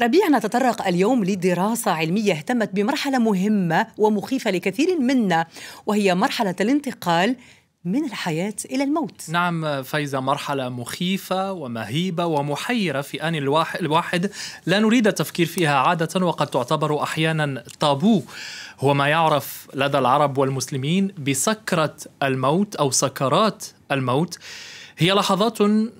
ربيع 0.00 0.28
نتطرق 0.28 0.86
اليوم 0.86 1.24
لدراسة 1.24 1.90
علمية 1.90 2.32
اهتمت 2.32 2.70
بمرحلة 2.72 3.18
مهمة 3.18 3.86
ومخيفة 3.98 4.50
لكثير 4.50 4.98
منا 4.98 5.46
وهي 5.86 6.14
مرحلة 6.14 6.54
الانتقال 6.60 7.36
من 7.84 8.04
الحياة 8.04 8.54
إلى 8.70 8.84
الموت. 8.84 9.30
نعم 9.30 9.82
فايزة 9.82 10.20
مرحلة 10.20 10.68
مخيفة 10.68 11.52
ومهيبة 11.52 12.26
ومحيرة 12.26 13.00
في 13.00 13.22
آن 13.22 13.34
الواحد. 13.80 14.30
لا 14.66 14.78
نريد 14.78 15.06
التفكير 15.06 15.46
فيها 15.46 15.76
عادة 15.78 16.26
وقد 16.26 16.46
تعتبر 16.46 17.02
أحيانا 17.02 17.64
طابو. 17.80 18.22
هو 18.80 18.94
ما 18.94 19.08
يعرف 19.08 19.68
لدى 19.74 19.98
العرب 19.98 20.38
والمسلمين 20.38 21.14
بسكرة 21.18 21.96
الموت 22.22 22.76
أو 22.76 22.90
سكرات 22.90 23.64
الموت. 23.92 24.38
هي 24.98 25.12
لحظات 25.12 25.58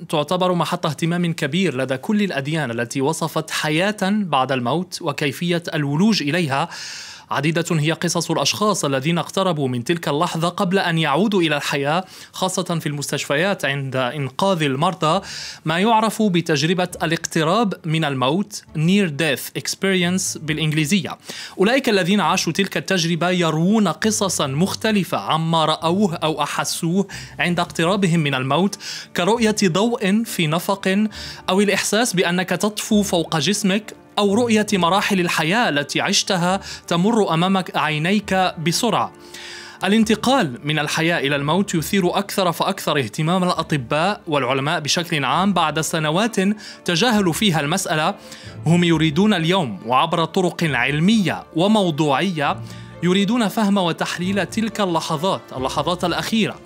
تعتبر 0.08 0.52
محط 0.52 0.86
اهتمام 0.86 1.32
كبير 1.32 1.76
لدى 1.76 1.96
كل 1.96 2.22
الأديان 2.22 2.70
التي 2.70 3.00
وصفت 3.00 3.50
حياة 3.50 3.96
بعد 4.02 4.52
الموت 4.52 4.98
وكيفية 5.02 5.62
الولوج 5.74 6.22
إليها. 6.22 6.68
عديدة 7.30 7.64
هي 7.70 7.92
قصص 7.92 8.30
الأشخاص 8.30 8.84
الذين 8.84 9.18
اقتربوا 9.18 9.68
من 9.68 9.84
تلك 9.84 10.08
اللحظة 10.08 10.48
قبل 10.48 10.78
أن 10.78 10.98
يعودوا 10.98 11.42
إلى 11.42 11.56
الحياة 11.56 12.04
خاصة 12.32 12.78
في 12.80 12.86
المستشفيات 12.86 13.64
عند 13.64 13.96
إنقاذ 13.96 14.62
المرضى. 14.62 15.26
ما 15.64 15.78
يعرف 15.78 16.22
بتجربة 16.22 16.88
الاقتراب 17.02 17.74
من 17.84 18.04
الموت؟ 18.04 18.62
Near 18.74 19.08
Death 19.08 19.60
Experience 19.62 20.38
بالإنجليزية. 20.38 21.18
أولئك 21.58 21.88
الذين 21.88 22.20
عاشوا 22.20 22.52
تلك 22.52 22.76
التجربة 22.76 23.30
يروون 23.30 23.88
قصصا 23.88 24.46
مختلفة 24.46 25.18
عما 25.18 25.64
رأوه 25.64 26.14
أو 26.14 26.42
أحسوه 26.42 27.06
عند 27.38 27.60
اقترابهم 27.60 28.20
من 28.20 28.34
الموت 28.34 28.78
كرؤية 29.16 29.56
ضوء 29.64 30.24
في 30.24 30.46
نفق 30.46 31.08
أو 31.48 31.60
الإحساس 31.60 32.12
بأنك 32.12 32.48
تطفو 32.48 33.02
فوق 33.02 33.36
جسمك 33.36 34.05
أو 34.18 34.34
رؤية 34.34 34.66
مراحل 34.72 35.20
الحياة 35.20 35.68
التي 35.68 36.00
عشتها 36.00 36.60
تمر 36.86 37.34
أمامك 37.34 37.76
عينيك 37.76 38.34
بسرعة. 38.66 39.12
الانتقال 39.84 40.58
من 40.64 40.78
الحياة 40.78 41.18
إلى 41.18 41.36
الموت 41.36 41.74
يثير 41.74 42.18
أكثر 42.18 42.52
فأكثر 42.52 42.98
اهتمام 42.98 43.44
الأطباء 43.44 44.20
والعلماء 44.26 44.80
بشكل 44.80 45.24
عام 45.24 45.52
بعد 45.52 45.80
سنوات 45.80 46.36
تجاهلوا 46.84 47.32
فيها 47.32 47.60
المسألة. 47.60 48.14
هم 48.66 48.84
يريدون 48.84 49.34
اليوم 49.34 49.80
وعبر 49.86 50.24
طرق 50.24 50.64
علمية 50.64 51.44
وموضوعية 51.56 52.56
يريدون 53.02 53.48
فهم 53.48 53.78
وتحليل 53.78 54.46
تلك 54.46 54.80
اللحظات 54.80 55.42
اللحظات 55.56 56.04
الأخيرة. 56.04 56.56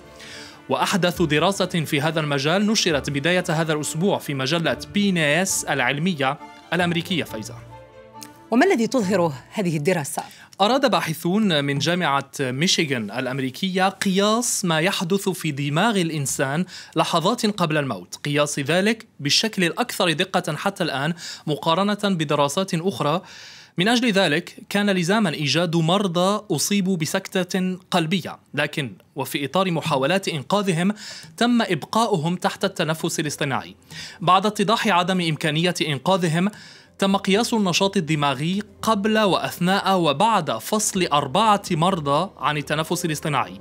وأحدث 0.69 1.21
دراسة 1.21 1.65
في 1.65 2.01
هذا 2.01 2.19
المجال 2.19 2.67
نشرت 2.67 3.09
بداية 3.09 3.43
هذا 3.49 3.73
الأسبوع 3.73 4.17
في 4.17 4.33
مجلة 4.33 4.77
بي 4.93 5.09
العلمية 5.69 6.37
الأمريكية 6.73 7.23
فايزة 7.23 7.55
وما 8.51 8.65
الذي 8.65 8.87
تظهر 8.87 9.33
هذه 9.53 9.77
الدراسة؟ 9.77 10.23
أراد 10.61 10.91
باحثون 10.91 11.63
من 11.63 11.79
جامعة 11.79 12.31
ميشيغان 12.39 13.11
الأمريكية 13.11 13.89
قياس 13.89 14.65
ما 14.65 14.79
يحدث 14.79 15.29
في 15.29 15.51
دماغ 15.51 16.01
الإنسان 16.01 16.65
لحظات 16.95 17.45
قبل 17.45 17.77
الموت 17.77 18.15
قياس 18.15 18.59
ذلك 18.59 19.07
بالشكل 19.19 19.63
الأكثر 19.63 20.11
دقة 20.11 20.55
حتى 20.55 20.83
الآن 20.83 21.13
مقارنة 21.47 21.99
بدراسات 22.03 22.73
أخرى 22.73 23.21
من 23.77 23.87
أجل 23.87 24.11
ذلك 24.11 24.55
كان 24.69 24.89
لزاما 24.89 25.29
إيجاد 25.29 25.75
مرضى 25.75 26.45
أصيبوا 26.51 26.97
بسكتة 26.97 27.77
قلبية 27.91 28.39
لكن 28.53 28.93
وفي 29.15 29.45
إطار 29.45 29.71
محاولات 29.71 30.27
إنقاذهم 30.27 30.93
تم 31.37 31.61
إبقاؤهم 31.61 32.35
تحت 32.35 32.65
التنفس 32.65 33.19
الاصطناعي. 33.19 33.75
بعد 34.21 34.45
اتضاح 34.45 34.87
عدم 34.87 35.21
إمكانية 35.21 35.73
إنقاذهم 35.87 36.49
تم 36.99 37.17
قياس 37.17 37.53
النشاط 37.53 37.97
الدماغي 37.97 38.63
قبل 38.81 39.19
وأثناء 39.19 39.99
وبعد 39.99 40.51
فصل 40.51 41.07
أربعة 41.13 41.63
مرضى 41.71 42.29
عن 42.37 42.57
التنفس 42.57 43.05
الاصطناعي. 43.05 43.59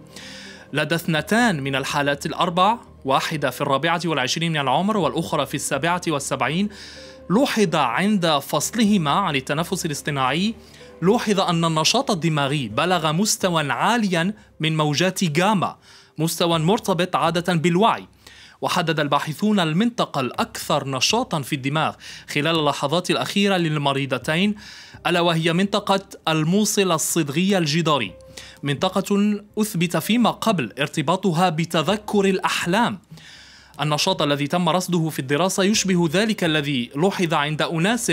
لدى 0.72 0.94
اثنتان 0.94 1.62
من 1.62 1.74
الحالات 1.74 2.26
الأربع 2.26 2.78
واحدة 3.04 3.50
في 3.50 3.60
الرابعة 3.60 4.00
والعشرين 4.04 4.52
من 4.52 4.60
العمر 4.60 4.96
والأخرى 4.96 5.46
في 5.46 5.54
السابعة 5.54 6.02
والسبعين 6.08 6.68
لوحظ 7.30 7.74
عند 7.74 8.38
فصلهما 8.38 9.10
عن 9.10 9.36
التنفس 9.36 9.86
الاصطناعي 9.86 10.54
لوحظ 11.02 11.40
أن 11.40 11.64
النشاط 11.64 12.10
الدماغي 12.10 12.68
بلغ 12.68 13.12
مستوى 13.12 13.72
عاليا 13.72 14.34
من 14.60 14.76
موجات 14.76 15.24
جاما 15.24 15.76
مستوى 16.18 16.58
مرتبط 16.58 17.16
عادة 17.16 17.54
بالوعي. 17.54 18.06
وحدد 18.60 19.00
الباحثون 19.00 19.60
المنطقة 19.60 20.20
الأكثر 20.20 20.88
نشاطا 20.88 21.42
في 21.42 21.54
الدماغ 21.54 21.94
خلال 22.28 22.58
اللحظات 22.58 23.10
الأخيرة 23.10 23.56
للمريضتين 23.56 24.54
ألا 25.06 25.20
وهي 25.20 25.52
منطقة 25.52 26.00
الموصل 26.28 26.92
الصدغي 26.92 27.58
الجداري. 27.58 28.12
منطقة 28.62 29.40
أثبت 29.58 29.96
فيما 29.96 30.30
قبل 30.30 30.72
ارتباطها 30.78 31.48
بتذكر 31.48 32.24
الأحلام. 32.24 32.98
النشاط 33.80 34.22
الذي 34.22 34.46
تم 34.46 34.68
رصده 34.68 35.08
في 35.08 35.18
الدراسة 35.18 35.64
يشبه 35.64 36.08
ذلك 36.12 36.44
الذي 36.44 36.90
لوحظ 36.96 37.34
عند 37.34 37.62
أناس 37.62 38.12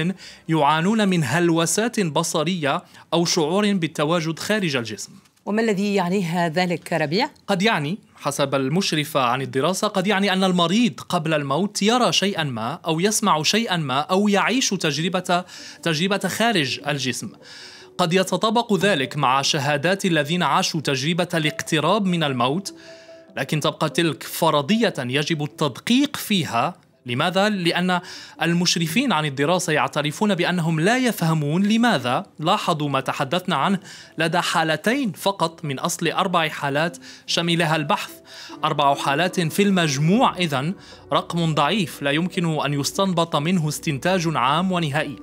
يعانون 0.50 1.08
من 1.08 1.24
هلوسات 1.24 2.00
بصرية 2.00 2.84
أو 3.14 3.26
شعور 3.26 3.74
بالتواجد 3.74 4.40
خارج 4.40 4.76
الجسم 4.76 5.12
وما 5.46 5.62
الذي 5.62 5.96
يعنيه 5.96 6.48
ذلك 6.48 6.94
ربيع؟ 6.94 7.30
قد 7.48 7.62
يعني 7.62 7.98
حسب 8.16 8.56
المشرفة 8.56 9.20
عن 9.20 9.42
الدراسة 9.42 9.88
قد 9.88 10.08
يعني 10.08 10.34
أن 10.34 10.44
المريض 10.44 11.00
قبل 11.00 11.34
الموت 11.34 11.82
يرى 11.82 12.12
شيئا 12.12 12.44
ما 12.44 12.80
أو 12.86 13.00
يسمع 13.00 13.44
شيئا 13.44 13.78
ما 13.78 14.00
أو 14.00 14.28
يعيش 14.28 14.70
تجربة 14.70 15.44
تجربة 15.84 16.18
خارج 16.18 16.80
الجسم 16.88 17.30
قد 17.98 18.14
يتطابق 18.14 18.74
ذلك 18.74 19.18
مع 19.18 19.42
شهادات 19.42 20.06
الذين 20.06 20.44
عاشوا 20.44 20.82
تجربة 20.82 21.28
الاقتراب 21.34 22.06
من 22.06 22.24
الموت 22.24 22.74
لكن 23.38 23.60
تبقى 23.60 23.90
تلك 23.90 24.24
فرضية 24.24 24.94
يجب 25.00 25.44
التدقيق 25.44 26.16
فيها. 26.16 26.76
لماذا؟ 27.06 27.50
لأن 27.50 28.00
المشرفين 28.42 29.12
عن 29.12 29.26
الدراسة 29.26 29.74
يعترفون 29.74 30.36
بأنهم 30.36 30.80
لا 30.80 30.98
يفهمون 30.98 31.64
لماذا. 31.64 32.26
لاحظوا 32.40 32.90
ما 32.90 33.00
تحدثنا 33.00 33.56
عنه. 33.56 33.80
لدى 34.18 34.40
حالتين 34.40 35.12
فقط 35.12 35.66
من 35.66 35.80
أصل 35.80 36.08
أربع 36.08 36.50
حالات 36.50 36.98
شملها 37.28 37.76
البحث. 37.76 38.12
أربع 38.64 38.96
حالات 38.96 39.40
في 39.40 39.64
المجموع 39.64 40.38
إذن 40.38 40.74
رقم 41.14 41.56
ضعيف. 41.56 42.02
لا 42.02 42.12
يمكن 42.12 42.66
أن 42.66 42.74
يستنبط 42.74 43.36
منه 43.36 43.68
استنتاج 43.68 44.28
عام 44.36 44.72
ونهائي. 44.72 45.16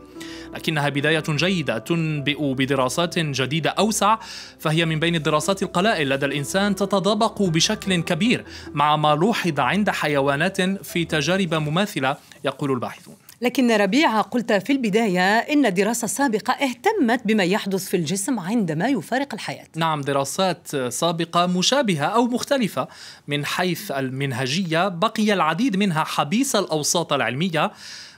لكنها 0.54 0.88
بداية 0.88 1.24
جيدة 1.28 1.78
تنبئ 1.78 2.54
بدراسات 2.54 3.18
جديدة 3.18 3.70
أوسع 3.70 4.18
فهي 4.58 4.84
من 4.84 5.00
بين 5.00 5.14
الدراسات 5.14 5.62
القلائل 5.62 6.08
لدى 6.08 6.26
الإنسان 6.26 6.74
تتطابق 6.74 7.42
بشكل 7.42 8.02
كبير 8.02 8.44
مع 8.72 8.96
ما 8.96 9.14
لوحظ 9.14 9.60
عند 9.60 9.90
حيوانات 9.90 10.60
في 10.60 11.04
تجارب 11.04 11.54
مماثلة 11.54 12.16
يقول 12.44 12.72
الباحثون. 12.72 13.14
لكن 13.40 13.70
ربيع 13.70 14.20
قلت 14.20 14.52
في 14.52 14.72
البداية 14.72 15.38
إن 15.38 15.74
دراسة 15.74 16.06
سابقة 16.06 16.52
اهتمت 16.52 17.20
بما 17.26 17.44
يحدث 17.44 17.88
في 17.88 17.96
الجسم 17.96 18.38
عندما 18.40 18.88
يفارق 18.88 19.34
الحياة. 19.34 19.66
نعم 19.76 20.00
دراسات 20.00 20.76
سابقة 20.76 21.46
مشابهة 21.46 22.04
أو 22.04 22.24
مختلفة 22.24 22.88
من 23.28 23.46
حيث 23.46 23.90
المنهجية 23.90 24.88
بقي 24.88 25.32
العديد 25.32 25.76
منها 25.76 26.04
حبيس 26.04 26.56
الأوساط 26.56 27.12
العلمية 27.12 27.72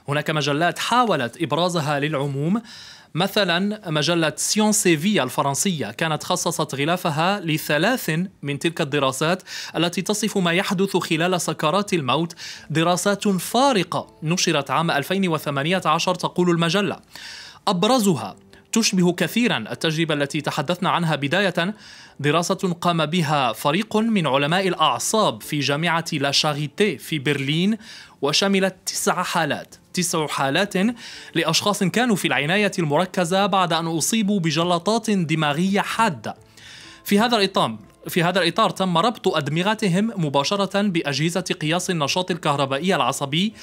هناك 0.09 0.29
مجلات 0.29 0.79
حاولت 0.79 1.41
إبرازها 1.41 1.99
للعموم. 1.99 2.61
مثلا 3.15 3.89
مجلة 3.89 4.33
سيونسيفي 4.35 5.23
الفرنسية 5.23 5.91
كانت 5.91 6.23
خصصت 6.23 6.75
غلافها 6.75 7.39
لثلاث 7.39 8.11
من 8.41 8.59
تلك 8.59 8.81
الدراسات 8.81 9.43
التي 9.75 10.01
تصف 10.01 10.37
ما 10.37 10.51
يحدث 10.51 10.97
خلال 10.97 11.41
سكرات 11.41 11.93
الموت. 11.93 12.35
دراسات 12.69 13.27
فارقة 13.27 14.07
نشرت 14.23 14.71
عام 14.71 14.91
2018 14.91 16.15
تقول 16.15 16.49
المجلة. 16.49 16.99
أبرزها 17.67 18.35
تشبه 18.71 19.13
كثيرا 19.13 19.57
التجربة 19.57 20.13
التي 20.13 20.41
تحدثنا 20.41 20.89
عنها 20.89 21.15
بداية. 21.15 21.75
دراسة 22.19 22.77
قام 22.81 23.05
بها 23.05 23.53
فريق 23.53 23.97
من 23.97 24.27
علماء 24.27 24.67
الأعصاب 24.67 25.41
في 25.41 25.59
جامعة 25.59 26.05
لا 26.13 26.31
شاريتي 26.31 26.97
في 26.97 27.19
برلين 27.19 27.77
وشملت 28.21 28.75
تسع 28.85 29.23
حالات. 29.23 29.75
تسع 29.97 30.27
حالات 30.27 30.73
لأشخاص 31.35 31.83
كانوا 31.83 32.15
في 32.15 32.27
العناية 32.27 32.71
المركزة 32.79 33.45
بعد 33.45 33.73
أن 33.73 33.87
أصيبوا 33.87 34.39
بجلطات 34.39 35.09
دماغية 35.09 35.81
حادة. 35.81 36.35
في 37.03 37.19
هذا 37.19 37.37
الإطار 37.37 37.77
في 38.07 38.23
هذا 38.23 38.39
الإطار 38.41 38.69
تم 38.69 38.97
ربط 38.97 39.27
أدمغتهم 39.27 40.11
مباشرة 40.15 40.81
بأجهزة 40.81 41.41
قياس 41.41 41.89
النشاط 41.89 42.31
الكهربائي 42.31 42.95
العصبي 42.95 43.53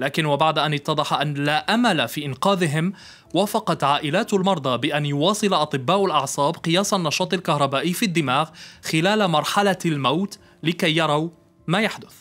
لكن 0.00 0.26
وبعد 0.26 0.58
أن 0.58 0.74
اتضح 0.74 1.12
أن 1.12 1.34
لا 1.34 1.74
أمل 1.74 2.08
في 2.08 2.26
إنقاذهم 2.26 2.92
وافقت 3.34 3.84
عائلات 3.84 4.34
المرضى 4.34 4.78
بأن 4.78 5.06
يواصل 5.06 5.54
أطباء 5.54 6.04
الأعصاب 6.04 6.56
قياس 6.56 6.94
النشاط 6.94 7.34
الكهربائي 7.34 7.92
في 7.92 8.04
الدماغ 8.04 8.48
خلال 8.84 9.28
مرحلة 9.28 9.78
الموت 9.86 10.38
لكي 10.62 10.96
يروا 10.96 11.28
ما 11.66 11.80
يحدث. 11.80 12.12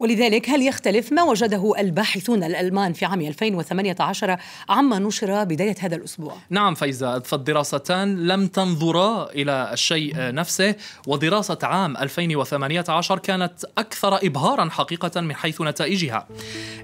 ولذلك 0.00 0.50
هل 0.50 0.62
يختلف 0.62 1.12
ما 1.12 1.22
وجده 1.22 1.72
الباحثون 1.78 2.44
الألمان 2.44 2.92
في 2.92 3.04
عام 3.04 3.20
2018 3.20 4.36
عما 4.68 4.98
نشر 4.98 5.44
بداية 5.44 5.76
هذا 5.80 5.96
الأسبوع؟ 5.96 6.36
نعم 6.50 6.74
فإذا 6.74 7.18
فالدراستان 7.18 8.26
لم 8.26 8.46
تنظرا 8.46 9.30
إلى 9.30 9.70
الشيء 9.72 10.14
نفسه 10.16 10.74
ودراسة 11.06 11.58
عام 11.62 11.96
2018 11.96 13.18
كانت 13.18 13.64
أكثر 13.78 14.16
إبهارا 14.26 14.70
حقيقة 14.70 15.20
من 15.20 15.34
حيث 15.34 15.60
نتائجها 15.60 16.28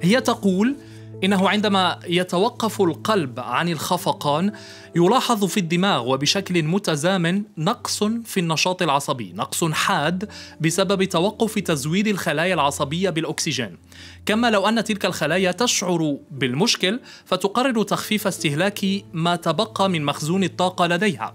هي 0.02 0.20
تقول 0.20 0.76
إنه 1.24 1.48
عندما 1.48 2.00
يتوقف 2.06 2.80
القلب 2.80 3.40
عن 3.40 3.68
الخفقان 3.68 4.52
يلاحظ 4.96 5.44
في 5.44 5.60
الدماغ 5.60 6.12
وبشكل 6.12 6.62
متزامن 6.62 7.42
نقص 7.58 8.04
في 8.04 8.40
النشاط 8.40 8.82
العصبي، 8.82 9.32
نقص 9.32 9.64
حاد 9.64 10.28
بسبب 10.60 11.04
توقف 11.04 11.58
تزويد 11.58 12.06
الخلايا 12.06 12.54
العصبية 12.54 13.10
بالأكسجين. 13.10 13.76
كما 14.26 14.50
لو 14.50 14.68
أن 14.68 14.84
تلك 14.84 15.06
الخلايا 15.06 15.52
تشعر 15.52 16.16
بالمشكل 16.30 17.00
فتقرر 17.24 17.82
تخفيف 17.82 18.26
استهلاك 18.26 18.80
ما 19.12 19.36
تبقى 19.36 19.90
من 19.90 20.04
مخزون 20.04 20.44
الطاقة 20.44 20.86
لديها. 20.86 21.32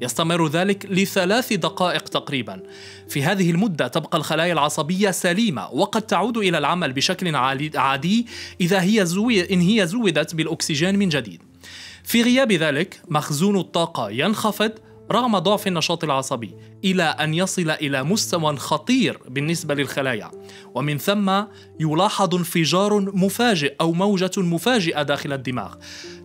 يستمر 0.00 0.48
ذلك 0.48 0.86
لثلاث 0.90 1.52
دقائق 1.52 2.02
تقريبا. 2.02 2.62
في 3.08 3.22
هذه 3.22 3.50
المدة 3.50 3.88
تبقى 3.88 4.18
الخلايا 4.18 4.52
العصبية 4.52 5.10
سليمة 5.10 5.68
وقد 5.72 6.02
تعود 6.02 6.36
إلى 6.36 6.58
العمل 6.58 6.92
بشكل 6.92 7.36
عادي 7.76 8.26
إذا 8.60 8.82
هي 8.82 9.04
إن 9.50 9.60
هي 9.60 9.86
زودت 9.86 10.34
بالأكسجين 10.34 10.98
من 10.98 11.08
جديد. 11.08 11.42
في 12.04 12.22
غياب 12.22 12.52
ذلك 12.52 13.00
مخزون 13.08 13.58
الطاقة 13.58 14.10
ينخفض 14.10 14.72
رغم 15.12 15.38
ضعف 15.38 15.66
النشاط 15.66 16.04
العصبي 16.04 16.54
إلى 16.84 17.02
أن 17.02 17.34
يصل 17.34 17.70
إلى 17.70 18.02
مستوى 18.02 18.56
خطير 18.56 19.20
بالنسبة 19.28 19.74
للخلايا. 19.74 20.30
ومن 20.74 20.98
ثم 20.98 21.42
يلاحظ 21.80 22.34
انفجار 22.34 23.00
مفاجئ 23.00 23.74
أو 23.80 23.92
موجة 23.92 24.30
مفاجئة 24.36 25.02
داخل 25.02 25.32
الدماغ. 25.32 25.74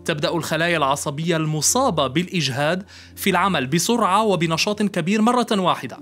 تبدأ 0.05 0.35
الخلايا 0.35 0.77
العصبية 0.77 1.37
المصابة 1.37 2.07
بالإجهاد 2.07 2.83
في 3.15 3.29
العمل 3.29 3.67
بسرعة 3.67 4.23
وبنشاط 4.23 4.81
كبير 4.83 5.21
مرة 5.21 5.47
واحدة. 5.51 5.97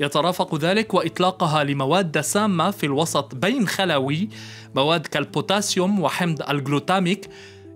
يترافق 0.00 0.54
ذلك 0.54 0.94
وإطلاقها 0.94 1.64
لمواد 1.64 2.20
سامة 2.20 2.70
في 2.70 2.86
الوسط 2.86 3.34
بين 3.34 3.68
خلوي 3.68 4.28
مواد 4.74 5.06
كالبوتاسيوم 5.06 6.00
وحمض 6.00 6.42
الجلوتاميك 6.42 7.28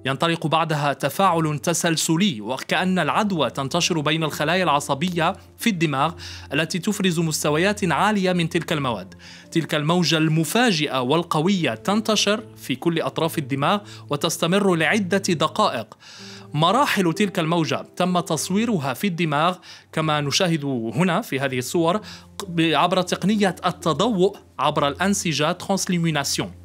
ينطلق 0.06 0.46
بعدها 0.46 0.92
تفاعل 0.92 1.58
تسلسلي 1.58 2.40
وكأن 2.40 2.98
العدوى 2.98 3.50
تنتشر 3.50 4.00
بين 4.00 4.24
الخلايا 4.24 4.64
العصبية 4.64 5.36
في 5.58 5.70
الدماغ 5.70 6.12
التي 6.52 6.78
تفرز 6.78 7.20
مستويات 7.20 7.92
عالية 7.92 8.32
من 8.32 8.48
تلك 8.48 8.72
المواد. 8.72 9.14
تلك 9.52 9.74
الموجة 9.74 10.18
المفاجئة 10.18 11.00
والقوية 11.00 11.74
تنتشر 11.74 12.44
في 12.56 12.74
كل 12.74 13.00
أطراف 13.00 13.38
الدماغ 13.38 13.78
وتستمر 14.10 14.74
لعدة 14.74 15.18
دقائق. 15.18 15.94
مراحل 16.54 17.12
تلك 17.12 17.38
الموجة 17.38 17.86
تم 17.96 18.20
تصويرها 18.20 18.94
في 18.94 19.06
الدماغ 19.06 19.56
كما 19.92 20.20
نشاهد 20.20 20.64
هنا 20.94 21.20
في 21.20 21.40
هذه 21.40 21.58
الصور 21.58 22.00
عبر 22.58 23.02
تقنية 23.02 23.56
التضوء 23.66 24.36
عبر 24.58 24.88
الأنسجة 24.88 25.52
ترانسليميناسيون 25.52 26.61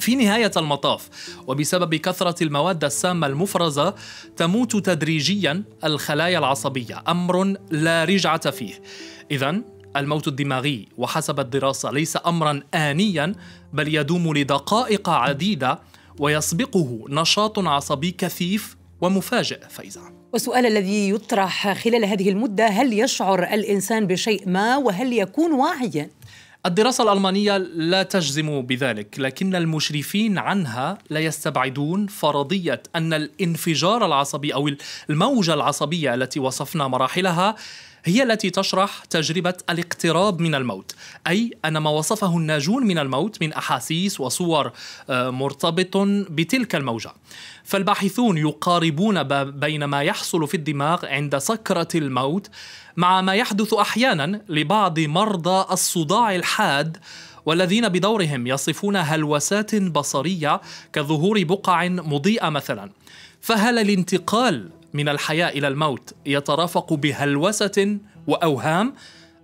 في 0.00 0.14
نهاية 0.14 0.50
المطاف 0.56 1.08
وبسبب 1.46 1.94
كثرة 1.94 2.44
المواد 2.44 2.84
السامة 2.84 3.26
المفرزة 3.26 3.94
تموت 4.36 4.76
تدريجيا 4.76 5.62
الخلايا 5.84 6.38
العصبية 6.38 7.02
أمر 7.08 7.56
لا 7.70 8.04
رجعة 8.04 8.50
فيه. 8.50 8.82
إذا 9.30 9.62
الموت 9.96 10.28
الدماغي 10.28 10.88
وحسب 10.98 11.40
الدراسة 11.40 11.90
ليس 11.90 12.18
أمرا 12.26 12.60
آنيا 12.74 13.34
بل 13.72 13.94
يدوم 13.94 14.34
لدقائق 14.36 15.08
عديدة 15.08 15.78
ويسبقه 16.18 17.04
نشاط 17.08 17.58
عصبي 17.58 18.10
كثيف 18.10 18.76
ومفاجئ. 19.00 19.60
فإذا 19.68 20.00
والسؤال 20.32 20.66
الذي 20.66 21.10
يطرح 21.10 21.72
خلال 21.72 22.04
هذه 22.04 22.30
المدة 22.30 22.66
هل 22.66 22.92
يشعر 22.92 23.42
الإنسان 23.42 24.06
بشيء 24.06 24.48
ما 24.48 24.76
وهل 24.76 25.12
يكون 25.12 25.52
واعيا؟ 25.52 26.10
الدراسة 26.66 27.04
الألمانية 27.04 27.56
لا 27.58 28.02
تجزم 28.02 28.62
بذلك، 28.62 29.18
لكن 29.18 29.54
المشرفين 29.54 30.38
عنها 30.38 30.98
لا 31.10 31.20
يستبعدون 31.20 32.06
فرضية 32.06 32.82
أن 32.96 33.12
الانفجار 33.12 34.06
العصبي 34.06 34.54
أو 34.54 34.70
الموجة 35.10 35.54
العصبية 35.54 36.14
التي 36.14 36.40
وصفنا 36.40 36.88
مراحلها 36.88 37.56
هي 38.04 38.22
التي 38.22 38.50
تشرح 38.50 39.04
تجربة 39.04 39.54
الاقتراب 39.70 40.40
من 40.40 40.54
الموت 40.54 40.94
أي 41.26 41.50
أن 41.64 41.78
ما 41.78 41.90
وصفه 41.90 42.36
الناجون 42.36 42.86
من 42.86 42.98
الموت 42.98 43.42
من 43.42 43.52
أحاسيس 43.52 44.20
وصور 44.20 44.72
آه، 45.10 45.30
مرتبط 45.30 45.96
بتلك 46.30 46.74
الموجة. 46.74 47.12
فالباحثون 47.64 48.38
يقاربون 48.38 49.22
بين 49.50 49.84
ما 49.84 50.02
يحصل 50.02 50.48
في 50.48 50.56
الدماغ 50.56 51.06
عند 51.06 51.38
سكرة 51.38 51.88
الموت 51.94 52.50
مع 52.96 53.20
ما 53.20 53.34
يحدث 53.34 53.74
أحيانا 53.74 54.40
لبعض 54.48 55.00
مرضى 55.00 55.72
الصداع 55.72 56.34
الحاد 56.34 56.96
والذين 57.46 57.88
بدورهم 57.88 58.46
يصفون 58.46 58.96
هلوسات 58.96 59.74
بصرية 59.74 60.60
كظهور 60.92 61.44
بقع 61.44 61.88
مضيئة 61.88 62.48
مثلا. 62.48 62.90
فهل 63.40 63.78
الانتقال 63.78 64.70
من 64.94 65.08
الحياة 65.08 65.48
إلى 65.48 65.68
الموت 65.68 66.14
يترافق 66.26 66.92
بهلوسة 66.92 67.98
وأوهام؟ 68.26 68.94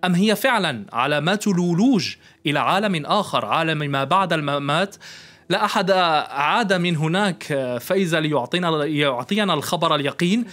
أم 0.04 0.14
هي 0.14 0.36
فعلا 0.36 0.86
علامات 0.92 1.46
الولوج 1.46 2.14
إلى 2.46 2.58
عالم 2.58 3.06
آخر 3.06 3.44
عالم 3.44 3.78
ما 3.78 4.04
بعد 4.04 4.32
الممات؟ 4.32 4.96
لا 5.50 5.64
أحد 5.64 5.90
عاد 6.30 6.72
من 6.72 6.96
هناك 6.96 7.42
فاذا 7.80 8.20
ليعطينا 8.20 8.84
يعطينا 8.84 9.54
الخبر 9.54 9.94
اليقين. 9.94 10.44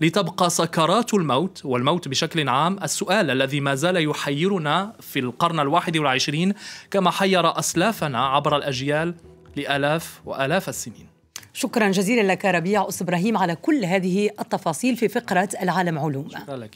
لتبقى 0.00 0.50
سكرات 0.50 1.14
الموت 1.14 1.60
والموت 1.64 2.08
بشكل 2.08 2.48
عام 2.48 2.78
السؤال 2.82 3.30
الذي 3.30 3.60
ما 3.60 3.74
زال 3.74 4.08
يحيرنا 4.10 4.92
في 5.00 5.18
القرن 5.18 5.60
الواحد 5.60 5.96
والعشرين 5.96 6.54
كما 6.90 7.10
حير 7.10 7.58
أسلافنا 7.58 8.26
عبر 8.26 8.56
الأجيال 8.56 9.14
لآلاف 9.56 10.20
وآلاف 10.24 10.68
السنين. 10.68 11.11
شكرا 11.54 11.88
جزيلا 11.90 12.32
لك 12.32 12.44
ربيع 12.44 12.88
أس 12.88 13.02
إبراهيم 13.02 13.38
على 13.38 13.54
كل 13.54 13.84
هذه 13.84 14.30
التفاصيل 14.40 14.96
في 14.96 15.08
فقرة 15.08 15.48
العالم 15.62 15.98
علوم. 15.98 16.28
شكرا 16.28 16.56
لك. 16.56 16.70